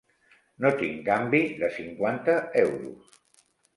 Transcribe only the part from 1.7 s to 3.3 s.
cinquanta euros.